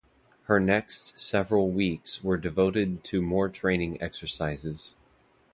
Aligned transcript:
Her 0.45 0.59
next 0.59 1.19
several 1.19 1.69
weeks 1.69 2.23
were 2.23 2.37
devoted 2.37 3.03
to 3.03 3.21
more 3.21 3.49
training 3.49 4.01
exercises. 4.01 4.95